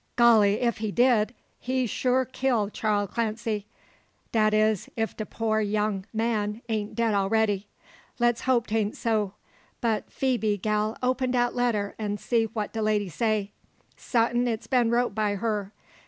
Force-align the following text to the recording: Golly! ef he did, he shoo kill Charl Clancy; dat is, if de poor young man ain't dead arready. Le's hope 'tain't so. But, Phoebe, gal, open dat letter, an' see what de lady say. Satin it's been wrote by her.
Golly! 0.15 0.59
ef 0.61 0.79
he 0.79 0.91
did, 0.91 1.31
he 1.59 1.85
shoo 1.85 2.25
kill 2.25 2.71
Charl 2.71 3.05
Clancy; 3.05 3.67
dat 4.31 4.51
is, 4.51 4.89
if 4.95 5.15
de 5.15 5.27
poor 5.27 5.59
young 5.61 6.07
man 6.11 6.63
ain't 6.69 6.95
dead 6.95 7.13
arready. 7.13 7.65
Le's 8.17 8.41
hope 8.41 8.65
'tain't 8.65 8.97
so. 8.97 9.33
But, 9.79 10.11
Phoebe, 10.11 10.57
gal, 10.57 10.97
open 11.03 11.29
dat 11.29 11.53
letter, 11.53 11.93
an' 11.99 12.17
see 12.17 12.45
what 12.45 12.73
de 12.73 12.81
lady 12.81 13.09
say. 13.09 13.51
Satin 13.95 14.47
it's 14.47 14.65
been 14.65 14.89
wrote 14.89 15.13
by 15.13 15.35
her. 15.35 15.71